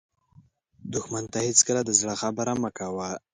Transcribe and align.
دښمن 0.93 1.25
ته 1.33 1.39
هېڅکله 1.47 1.81
د 1.85 1.89
زړه 1.99 2.15
خبره 2.21 2.53
مه 2.61 2.69
کوه 2.77 3.09